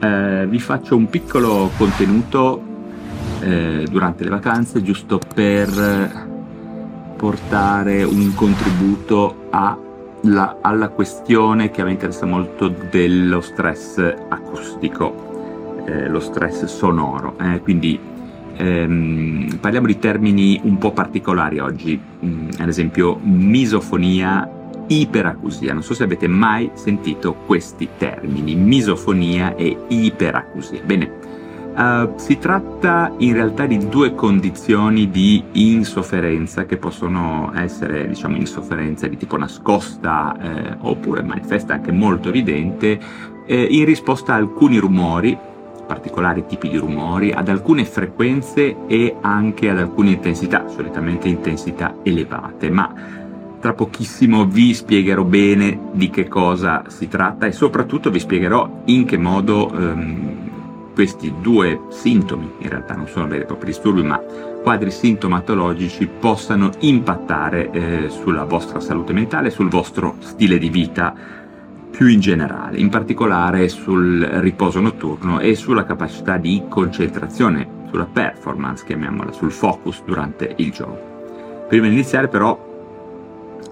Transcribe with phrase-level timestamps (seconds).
[0.00, 2.62] eh, vi faccio un piccolo contenuto
[3.40, 6.28] eh, durante le vacanze giusto per
[7.16, 9.76] portare un contributo a
[10.22, 17.36] la, alla questione che a me interessa molto dello stress acustico, eh, lo stress sonoro.
[17.38, 17.98] Eh, quindi
[18.56, 24.48] ehm, parliamo di termini un po' particolari oggi, mm, ad esempio misofonia,
[24.90, 25.72] iperacusia.
[25.72, 30.82] Non so se avete mai sentito questi termini, misofonia e iperacusia.
[30.84, 31.38] Bene,
[31.70, 39.06] Uh, si tratta in realtà di due condizioni di insofferenza che possono essere, diciamo, insofferenza
[39.06, 42.98] di tipo nascosta eh, oppure manifesta anche molto evidente
[43.46, 45.38] eh, in risposta a alcuni rumori,
[45.86, 52.68] particolari tipi di rumori, ad alcune frequenze e anche ad alcune intensità, solitamente intensità elevate,
[52.68, 52.92] ma
[53.60, 59.04] tra pochissimo vi spiegherò bene di che cosa si tratta e soprattutto vi spiegherò in
[59.04, 60.50] che modo ehm,
[60.94, 64.18] questi due sintomi, in realtà non sono veri e propri disturbi, ma
[64.62, 71.14] quadri sintomatologici possano impattare eh, sulla vostra salute mentale, sul vostro stile di vita
[71.90, 78.84] più in generale, in particolare sul riposo notturno e sulla capacità di concentrazione, sulla performance,
[78.84, 81.66] chiamiamola, sul focus durante il giorno.
[81.68, 82.69] Prima di iniziare però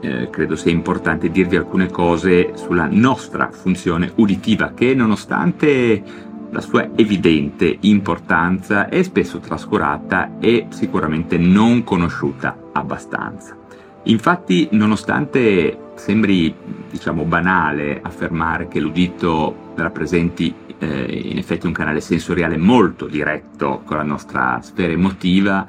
[0.01, 6.03] eh, credo sia importante dirvi alcune cose sulla nostra funzione uditiva che nonostante
[6.51, 13.57] la sua evidente importanza è spesso trascurata e sicuramente non conosciuta abbastanza.
[14.05, 16.55] Infatti, nonostante sembri
[16.91, 23.97] diciamo banale affermare che l'udito rappresenti eh, in effetti un canale sensoriale molto diretto con
[23.97, 25.67] la nostra sfera emotiva,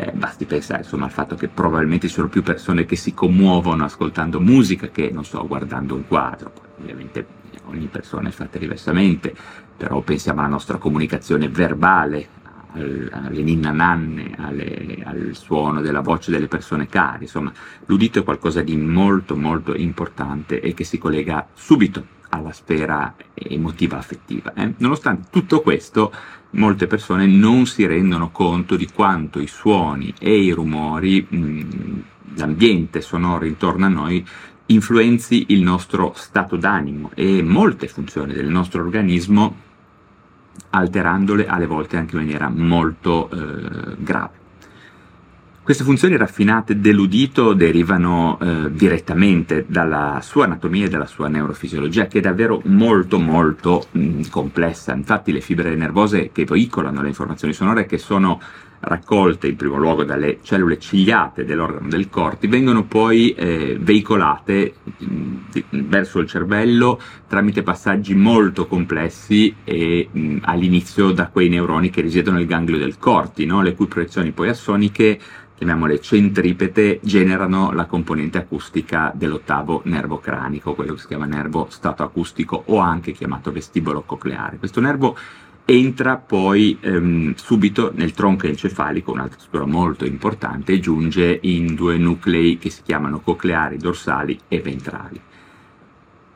[0.00, 3.84] eh, basti pensare insomma, al fatto che probabilmente ci sono più persone che si commuovono
[3.84, 6.52] ascoltando musica che, non so, guardando un quadro.
[6.80, 7.26] Ovviamente
[7.66, 9.34] ogni persona è fatta diversamente,
[9.76, 12.28] però pensiamo alla nostra comunicazione verbale,
[12.72, 17.52] al, alle ninna nanne, alle, al suono della voce delle persone care, insomma,
[17.84, 23.98] l'udito è qualcosa di molto molto importante e che si collega subito alla sfera emotiva
[23.98, 24.52] affettiva.
[24.54, 24.74] Eh?
[24.78, 26.12] Nonostante tutto questo,
[26.50, 32.02] molte persone non si rendono conto di quanto i suoni e i rumori, mh,
[32.36, 34.26] l'ambiente sonoro intorno a noi
[34.66, 39.68] influenzi il nostro stato d'animo e molte funzioni del nostro organismo
[40.70, 44.39] alterandole alle volte anche in maniera molto eh, grave.
[45.70, 52.18] Queste funzioni raffinate dell'udito derivano eh, direttamente dalla sua anatomia e dalla sua neurofisiologia, che
[52.18, 54.92] è davvero molto molto mh, complessa.
[54.92, 58.40] Infatti le fibre nervose che veicolano le informazioni sonore, che sono
[58.80, 65.36] raccolte in primo luogo dalle cellule cigliate dell'organo del corti, vengono poi eh, veicolate mh,
[65.86, 72.38] verso il cervello tramite passaggi molto complessi e mh, all'inizio da quei neuroni che risiedono
[72.38, 73.62] nel ganglio del corti, no?
[73.62, 75.20] le cui proiezioni poi assoniche
[75.60, 82.02] chiamiamole centripete, generano la componente acustica dell'ottavo nervo cranico, quello che si chiama nervo stato
[82.02, 84.56] acustico o anche chiamato vestibolo cocleare.
[84.56, 85.18] Questo nervo
[85.66, 91.98] entra poi ehm, subito nel tronco encefalico, un'altra struttura molto importante, e giunge in due
[91.98, 95.20] nuclei che si chiamano cocleari, dorsali e ventrali.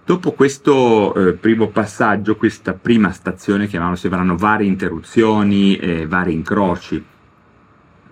[0.04, 6.34] Dopo questo eh, primo passaggio, questa prima stazione, chiamiamolo, si avranno varie interruzioni, eh, vari
[6.34, 7.02] incroci,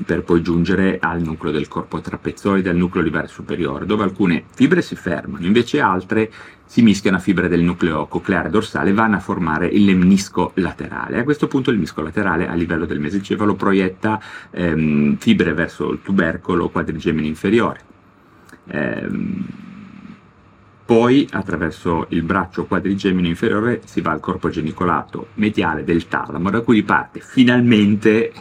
[0.05, 4.83] per poi giungere al nucleo del corpo trapezoide, al nucleo livare superiore, dove alcune fibre
[4.83, 6.31] si fermano, invece altre
[6.65, 11.19] si mischiano a fibre del nucleo cocleare dorsale e vanno a formare il lemnisco laterale.
[11.19, 14.21] A questo punto il menisco laterale a livello del mesencefalo proietta
[14.51, 17.81] ehm, fibre verso il tubercolo quadrigemine inferiore.
[18.69, 19.45] Ehm,
[20.85, 26.61] poi attraverso il braccio quadrigemino inferiore si va al corpo genicolato mediale del talamo, da
[26.61, 28.33] cui riparte finalmente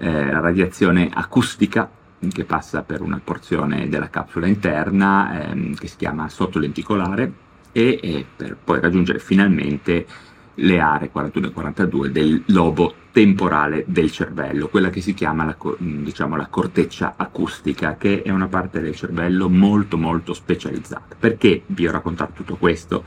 [0.00, 1.88] eh, radiazione acustica
[2.32, 7.32] che passa per una porzione della capsula interna ehm, che si chiama sottolenticolare
[7.72, 10.06] e, e per poi raggiungere finalmente
[10.54, 15.56] le aree 41 e 42 del lobo temporale del cervello, quella che si chiama la,
[15.78, 21.16] diciamo, la corteccia acustica, che è una parte del cervello molto molto specializzata.
[21.18, 23.04] Perché vi ho raccontato tutto questo?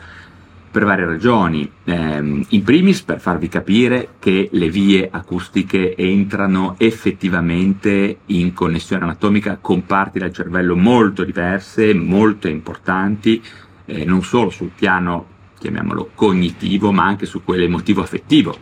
[0.73, 1.71] Per varie ragioni.
[1.83, 9.59] Eh, in primis per farvi capire che le vie acustiche entrano effettivamente in connessione anatomica
[9.61, 13.39] con parti del cervello molto diverse, molto importanti,
[13.85, 15.27] eh, non solo sul piano,
[15.59, 18.57] chiamiamolo cognitivo, ma anche su quello emotivo-affettivo.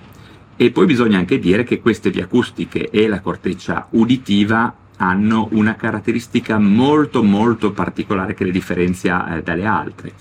[0.57, 5.75] E poi bisogna anche dire che queste vie acustiche e la corteccia uditiva hanno una
[5.75, 10.13] caratteristica molto molto particolare che le differenzia eh, dalle altre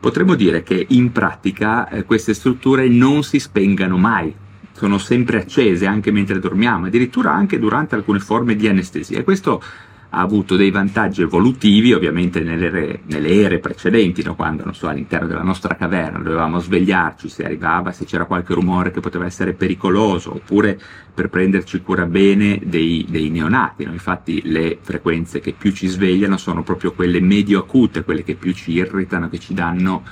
[0.00, 4.34] potremmo dire che in pratica eh, queste strutture non si spengano mai,
[4.72, 9.24] sono sempre accese anche mentre dormiamo, addirittura anche durante alcune forme di anestesia.
[9.24, 9.62] Questo
[10.10, 14.34] ha avuto dei vantaggi evolutivi, ovviamente nelle nelle ere precedenti, no?
[14.34, 19.00] quando so, all'interno della nostra caverna dovevamo svegliarci se arrivava, se c'era qualche rumore che
[19.00, 20.78] poteva essere pericoloso, oppure
[21.12, 23.84] per prenderci cura bene dei, dei neonati.
[23.84, 23.92] No?
[23.92, 28.72] Infatti le frequenze che più ci svegliano sono proprio quelle medio-acute, quelle che più ci
[28.72, 30.02] irritano, che ci danno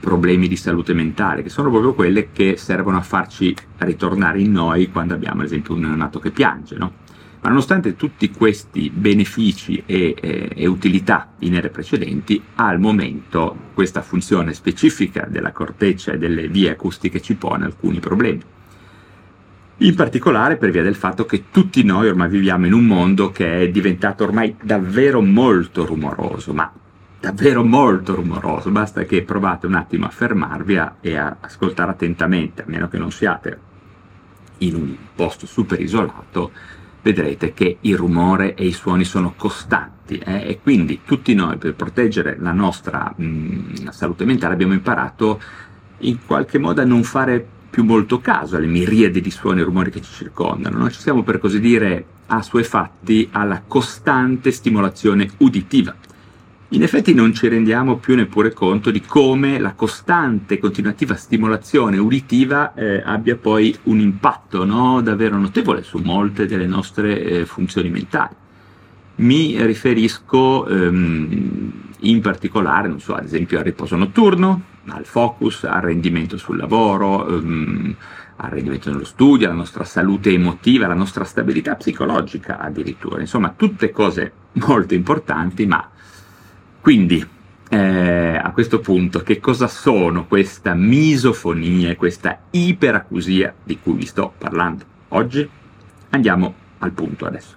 [0.00, 4.90] problemi di salute mentale, che sono proprio quelle che servono a farci ritornare in noi
[4.90, 6.76] quando abbiamo ad esempio un neonato che piange.
[6.76, 7.06] No?
[7.40, 14.02] Ma nonostante tutti questi benefici e, e, e, utilità in ere precedenti, al momento questa
[14.02, 18.42] funzione specifica della corteccia e delle vie acustiche ci pone alcuni problemi.
[19.80, 23.60] In particolare per via del fatto che tutti noi ormai viviamo in un mondo che
[23.60, 26.72] è diventato ormai davvero molto rumoroso, ma
[27.20, 32.64] davvero molto rumoroso, basta che provate un attimo a fermarvi e a ascoltare attentamente, a
[32.66, 33.66] meno che non siate
[34.58, 36.50] in un posto super isolato,
[37.02, 40.48] vedrete che il rumore e i suoni sono costanti eh?
[40.48, 45.40] e quindi tutti noi per proteggere la nostra mh, mm, salute mentale abbiamo imparato
[45.98, 49.90] in qualche modo a non fare più molto caso alle miriadi di suoni e rumori
[49.90, 55.94] che ci circondano, noi ci siamo per così dire assuefatti alla costante stimolazione uditiva
[56.70, 61.96] in effetti non ci rendiamo più neppure conto di come la costante e continuativa stimolazione
[61.96, 67.88] uditiva eh, abbia poi un impatto no, davvero notevole su molte delle nostre eh, funzioni
[67.88, 68.34] mentali.
[69.16, 76.36] Mi riferisco ehm, in particolare, so, ad esempio al riposo notturno, al focus, al rendimento
[76.36, 77.96] sul lavoro, ehm,
[78.36, 83.20] al rendimento nello studio, alla nostra salute emotiva, alla nostra stabilità psicologica addirittura.
[83.20, 85.92] Insomma, tutte cose molto importanti, ma
[86.88, 87.22] quindi,
[87.68, 94.06] eh, a questo punto, che cosa sono questa misofonia e questa iperacusia di cui vi
[94.06, 95.46] sto parlando oggi?
[96.08, 97.56] Andiamo al punto adesso.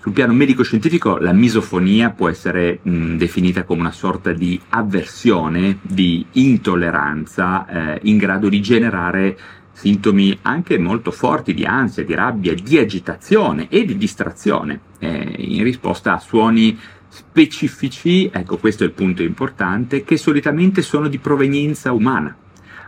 [0.00, 6.26] Sul piano medico-scientifico la misofonia può essere mh, definita come una sorta di avversione, di
[6.32, 9.38] intolleranza eh, in grado di generare
[9.72, 15.62] sintomi anche molto forti di ansia, di rabbia, di agitazione e di distrazione eh, in
[15.62, 16.78] risposta a suoni
[17.08, 22.36] specifici, ecco questo è il punto importante, che solitamente sono di provenienza umana.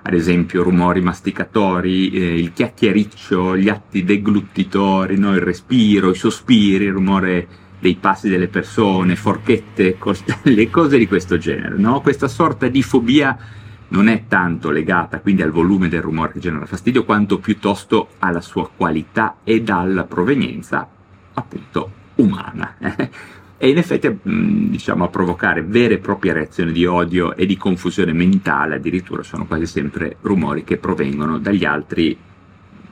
[0.03, 5.35] Ad esempio rumori masticatori, eh, il chiacchiericcio, gli atti deglutitori, no?
[5.35, 9.99] il respiro, i sospiri, il rumore dei passi delle persone, forchette,
[10.43, 11.77] le cose di questo genere.
[11.77, 12.01] No?
[12.01, 13.37] Questa sorta di fobia
[13.89, 18.41] non è tanto legata quindi al volume del rumore che genera fastidio, quanto piuttosto alla
[18.41, 20.89] sua qualità e alla provenienza
[21.33, 22.77] appunto umana
[23.63, 27.59] e in effetti mm, diciamo, a provocare vere e proprie reazioni di odio e di
[27.59, 32.17] confusione mentale addirittura sono quasi sempre rumori che provengono dagli altri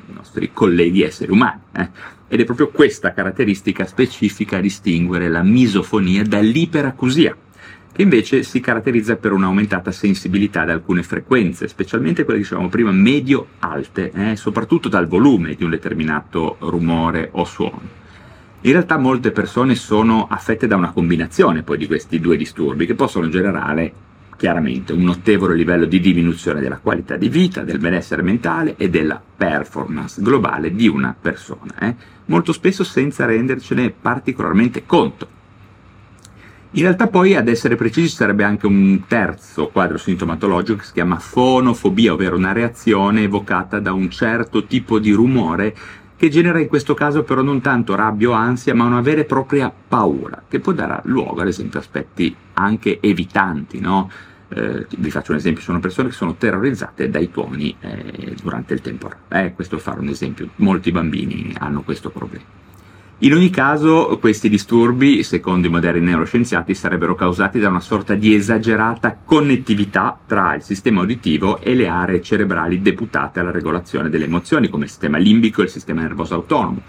[0.09, 1.61] nostri colleghi esseri umani.
[1.73, 1.88] Eh?
[2.29, 7.35] Ed è proprio questa caratteristica specifica a distinguere la misofonia dall'iperacusia,
[7.91, 12.91] che invece si caratterizza per un'aumentata sensibilità ad alcune frequenze, specialmente quelle che dicevamo prima
[12.91, 14.37] medio-alte, eh?
[14.37, 18.06] soprattutto dal volume di un determinato rumore o suono.
[18.63, 22.97] In realtà molte persone sono affette da una combinazione poi di questi due disturbi che
[22.97, 23.93] possono generare
[24.37, 29.21] chiaramente un notevole livello di diminuzione della qualità di vita, del benessere mentale e della
[29.37, 31.95] performance globale di una persona, eh?
[32.27, 35.37] molto spesso senza rendercene particolarmente conto.
[36.73, 41.19] In realtà poi, ad essere precisi, sarebbe anche un terzo quadro sintomatologico che si chiama
[41.19, 45.75] fonofobia, ovvero una reazione evocata da un certo tipo di rumore
[46.19, 49.25] che genera in questo caso però non tanto rabbia o ansia, ma una vera e
[49.25, 54.11] propria paura, che può dare luogo ad esempio a aspetti anche evitanti, no?
[54.49, 58.81] Eh, vi faccio un esempio, sono persone che sono terrorizzate dai tuoni eh, durante il
[58.81, 62.68] temporale, eh, questo fare un esempio, molti bambini hanno questo problema.
[63.23, 68.33] In ogni caso, questi disturbi, secondo i moderni neuroscienziati, sarebbero causati da una sorta di
[68.33, 74.69] esagerata connettività tra il sistema uditivo e le aree cerebrali deputate alla regolazione delle emozioni,
[74.69, 76.81] come il sistema limbico e il sistema nervoso autonomo,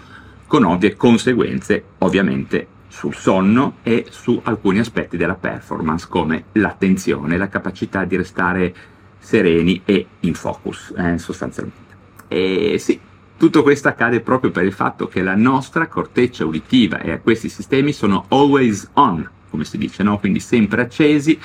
[0.46, 7.48] con ovvie conseguenze, ovviamente, sul sonno e su alcuni aspetti della performance, come l'attenzione, la
[7.48, 8.74] capacità di restare
[9.18, 11.96] sereni e in focus, eh, sostanzialmente.
[12.28, 13.00] E sì,
[13.40, 17.90] tutto questo accade proprio per il fatto che la nostra corteccia uditiva e questi sistemi
[17.90, 20.18] sono always on, come si dice, no?
[20.18, 21.40] quindi sempre accesi,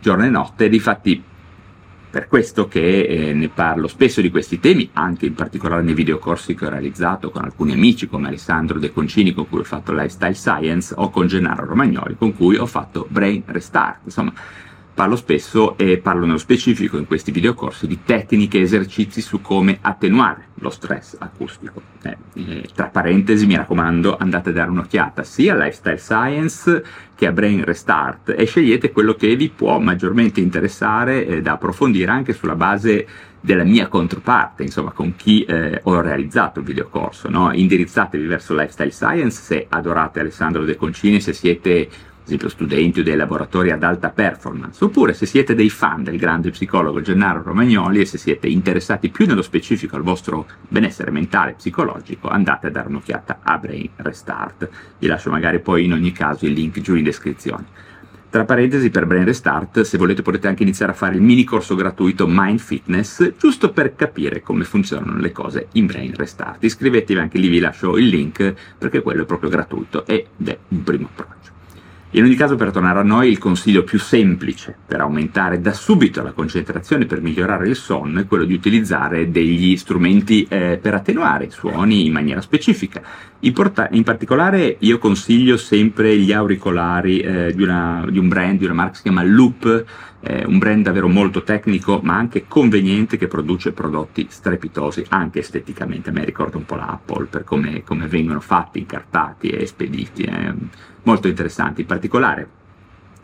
[0.00, 1.22] giorno e notte, ed infatti
[2.10, 6.54] per questo che eh, ne parlo spesso di questi temi, anche in particolare nei videocorsi
[6.54, 10.32] che ho realizzato con alcuni amici come Alessandro De Concini con cui ho fatto Lifestyle
[10.32, 13.98] Science o con Gennaro Romagnoli con cui ho fatto Brain Restart.
[14.04, 14.32] Insomma,
[14.98, 19.78] parlo spesso e parlo nello specifico in questi videocorsi di tecniche e esercizi su come
[19.80, 21.80] attenuare lo stress acustico.
[22.02, 27.28] Eh, eh, tra parentesi, mi raccomando, andate a dare un'occhiata sia a Lifestyle Science che
[27.28, 32.32] a Brain Restart e scegliete quello che vi può maggiormente interessare eh, da approfondire anche
[32.32, 33.06] sulla base
[33.40, 37.28] della mia controparte, insomma, con chi eh, ho realizzato il videocorso.
[37.28, 37.52] No?
[37.52, 41.88] Indirizzatevi verso Lifestyle Science se adorate Alessandro De Concini, se siete
[42.28, 46.50] esempio studenti o dei laboratori ad alta performance, oppure se siete dei fan del grande
[46.50, 51.54] psicologo Gennaro Romagnoli e se siete interessati più nello specifico al vostro benessere mentale e
[51.54, 54.68] psicologico, andate a dare un'occhiata a Brain Restart.
[54.98, 57.86] Vi lascio magari poi in ogni caso il link giù in descrizione.
[58.30, 61.74] Tra parentesi, per Brain Restart, se volete potete anche iniziare a fare il mini corso
[61.74, 66.62] gratuito Mind Fitness, giusto per capire come funzionano le cose in Brain Restart.
[66.62, 70.82] Iscrivetevi anche lì, vi lascio il link, perché quello è proprio gratuito ed è un
[70.82, 71.57] primo approccio.
[72.12, 76.22] In ogni caso, per tornare a noi, il consiglio più semplice per aumentare da subito
[76.22, 81.44] la concentrazione per migliorare il sonno è quello di utilizzare degli strumenti eh, per attenuare
[81.44, 83.02] i suoni in maniera specifica.
[83.40, 88.58] In, porta- in particolare io consiglio sempre gli auricolari eh, di, una, di, un brand,
[88.58, 89.84] di una marca che si chiama Loop,
[90.20, 96.08] eh, un brand davvero molto tecnico ma anche conveniente che produce prodotti strepitosi anche esteticamente.
[96.08, 100.26] A me ricorda un po' l'Apple per come, come vengono fatti, incartati e spediti.
[101.08, 102.48] Molto interessanti, in particolare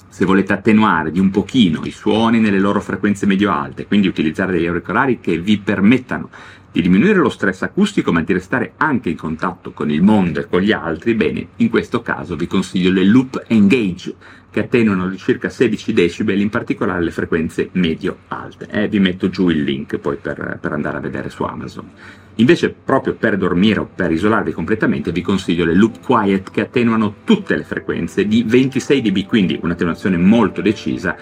[0.09, 4.65] se volete attenuare di un pochino i suoni nelle loro frequenze medio-alte, quindi utilizzare degli
[4.65, 6.31] auricolari che vi permettano
[6.75, 10.49] di diminuire lo stress acustico ma di restare anche in contatto con il mondo e
[10.49, 14.17] con gli altri, bene, in questo caso vi consiglio le Loop Engage
[14.51, 18.67] che attenuano di circa 16 decibel, in particolare le frequenze medio-alte.
[18.71, 21.89] Eh, vi metto giù il link poi per, per andare a vedere su Amazon.
[22.37, 27.19] Invece, proprio per dormire o per isolarvi completamente, vi consiglio le Loop Quiet che attenuano
[27.23, 31.17] tutte le frequenze di 26 dB, quindi un'attenuazione molto decisa,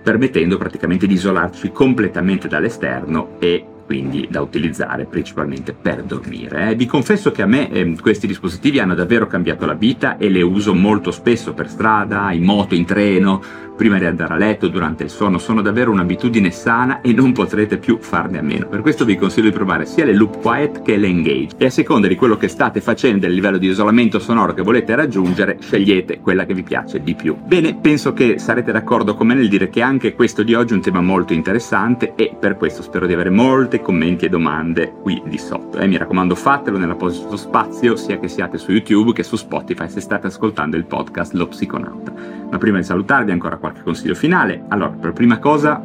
[0.00, 6.70] permettendo praticamente di isolarci completamente dall'esterno e quindi da utilizzare principalmente per dormire.
[6.70, 6.74] Eh.
[6.76, 10.40] Vi confesso che a me eh, questi dispositivi hanno davvero cambiato la vita e le
[10.40, 13.42] uso molto spesso per strada, in moto, in treno,
[13.82, 17.78] prima di andare a letto, durante il sonno, sono davvero un'abitudine sana e non potrete
[17.78, 18.68] più farne a meno.
[18.68, 21.70] Per questo vi consiglio di provare sia le Loop Quiet che le Engage e a
[21.70, 25.58] seconda di quello che state facendo e del livello di isolamento sonoro che volete raggiungere,
[25.60, 27.36] scegliete quella che vi piace di più.
[27.44, 30.76] Bene, penso che sarete d'accordo con me nel dire che anche questo di oggi è
[30.76, 35.20] un tema molto interessante e per questo spero di avere molte commenti e domande qui
[35.26, 35.78] di sotto.
[35.78, 40.00] E mi raccomando fatelo nell'apposito spazio sia che siate su YouTube che su Spotify se
[40.00, 42.12] state ascoltando il podcast Lo Psiconauta.
[42.50, 44.64] Ma prima di salutarvi ancora qualche consiglio finale.
[44.68, 45.84] Allora, per prima cosa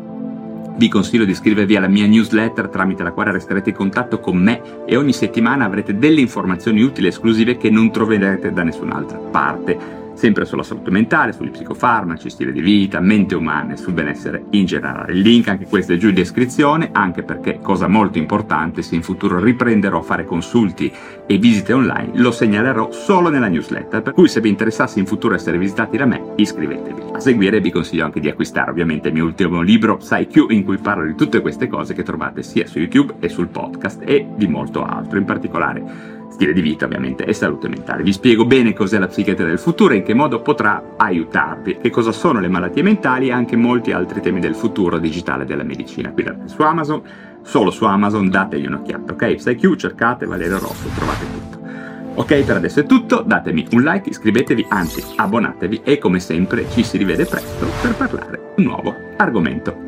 [0.77, 4.85] vi consiglio di iscrivervi alla mia newsletter tramite la quale resterete in contatto con me
[4.85, 10.05] e ogni settimana avrete delle informazioni utili e esclusive che non troverete da nessun'altra parte
[10.17, 14.65] sempre sulla salute mentale, sugli psicofarmaci, stile di vita, mente umana e sul benessere in
[14.65, 15.13] generale.
[15.13, 19.03] Il link anche questo è giù in descrizione, anche perché, cosa molto importante, se in
[19.03, 20.91] futuro riprenderò a fare consulti
[21.25, 25.35] e visite online, lo segnalerò solo nella newsletter, per cui se vi interessasse in futuro
[25.35, 27.01] essere visitati da me, iscrivetevi.
[27.13, 30.77] A seguire vi consiglio anche di acquistare ovviamente il mio ultimo libro, PsyQ, in cui
[30.77, 34.47] parlo di tutte queste cose che trovate sia su YouTube e sul podcast e di
[34.47, 38.03] molto altro, in particolare stile di vita ovviamente e salute mentale.
[38.03, 41.89] Vi spiego bene cos'è la psichiatria del futuro e in che modo potrà aiutarvi, che
[41.89, 46.11] cosa sono le malattie mentali e anche molti altri temi del futuro digitale della medicina.
[46.11, 47.01] Qui su Amazon,
[47.41, 49.33] solo su Amazon, dategli un'occhiata, ok?
[49.33, 51.57] PsyQ, cercate Valerio Rosso, trovate tutto.
[52.13, 56.83] Ok, per adesso è tutto, datemi un like, iscrivetevi, anzi abbonatevi e come sempre ci
[56.83, 59.86] si rivede presto per parlare un nuovo argomento.